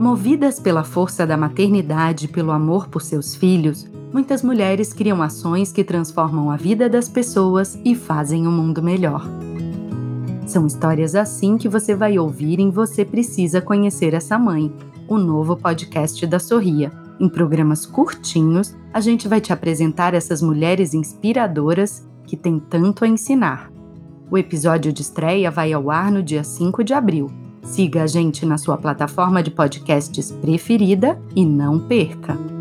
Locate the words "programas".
17.28-17.84